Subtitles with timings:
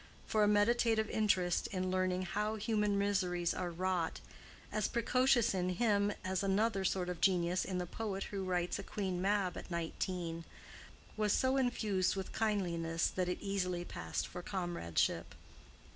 [0.25, 6.41] For a meditative interest in learning how human miseries are wrought—as precocious in him as
[6.41, 11.55] another sort of genius in the poet who writes a Queen Mab at nineteen—was so
[11.55, 15.35] infused with kindliness that it easily passed for comradeship.